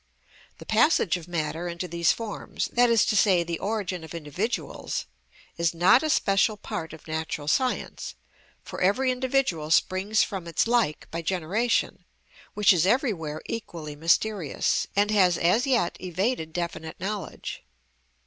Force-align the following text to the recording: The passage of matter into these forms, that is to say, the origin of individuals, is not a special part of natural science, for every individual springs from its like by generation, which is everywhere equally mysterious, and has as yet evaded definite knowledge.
The 0.57 0.65
passage 0.65 1.15
of 1.15 1.27
matter 1.27 1.67
into 1.67 1.87
these 1.87 2.11
forms, 2.11 2.69
that 2.73 2.89
is 2.89 3.05
to 3.05 3.15
say, 3.15 3.43
the 3.43 3.59
origin 3.59 4.03
of 4.03 4.15
individuals, 4.15 5.05
is 5.57 5.75
not 5.75 6.01
a 6.01 6.09
special 6.09 6.57
part 6.57 6.91
of 6.91 7.07
natural 7.07 7.47
science, 7.47 8.15
for 8.63 8.81
every 8.81 9.11
individual 9.11 9.69
springs 9.69 10.23
from 10.23 10.47
its 10.47 10.65
like 10.65 11.05
by 11.11 11.21
generation, 11.21 12.03
which 12.55 12.73
is 12.73 12.87
everywhere 12.87 13.43
equally 13.45 13.95
mysterious, 13.95 14.87
and 14.95 15.11
has 15.11 15.37
as 15.37 15.67
yet 15.67 15.97
evaded 16.01 16.51
definite 16.51 16.99
knowledge. 16.99 17.63